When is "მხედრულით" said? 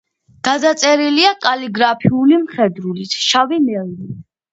2.47-3.13